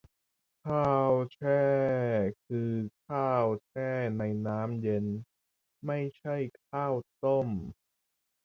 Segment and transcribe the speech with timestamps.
[0.65, 1.63] ข้าวแช่
[2.45, 2.73] คือ
[3.07, 5.05] ข้าวแช่ในน้ำเย็น
[5.85, 6.93] ไม่ใช่ข้าว
[7.23, 7.49] ต้ม